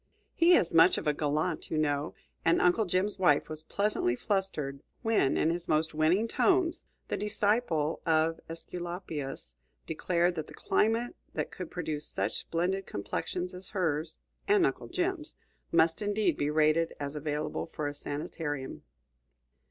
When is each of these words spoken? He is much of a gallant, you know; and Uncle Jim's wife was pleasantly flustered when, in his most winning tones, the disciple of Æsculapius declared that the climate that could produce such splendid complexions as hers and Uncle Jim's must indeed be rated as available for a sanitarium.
He 0.33 0.55
is 0.55 0.73
much 0.73 0.97
of 0.97 1.05
a 1.05 1.13
gallant, 1.13 1.69
you 1.69 1.77
know; 1.77 2.15
and 2.43 2.59
Uncle 2.59 2.85
Jim's 2.85 3.19
wife 3.19 3.47
was 3.47 3.61
pleasantly 3.61 4.15
flustered 4.15 4.81
when, 5.03 5.37
in 5.37 5.51
his 5.51 5.67
most 5.67 5.93
winning 5.93 6.27
tones, 6.27 6.83
the 7.09 7.15
disciple 7.17 8.01
of 8.03 8.39
Æsculapius 8.49 9.53
declared 9.85 10.33
that 10.33 10.47
the 10.47 10.55
climate 10.55 11.15
that 11.35 11.51
could 11.51 11.69
produce 11.69 12.07
such 12.07 12.39
splendid 12.39 12.87
complexions 12.87 13.53
as 13.53 13.69
hers 13.77 14.17
and 14.47 14.65
Uncle 14.65 14.87
Jim's 14.87 15.35
must 15.71 16.01
indeed 16.01 16.35
be 16.35 16.49
rated 16.49 16.95
as 16.99 17.15
available 17.15 17.67
for 17.67 17.87
a 17.87 17.93
sanitarium. 17.93 18.81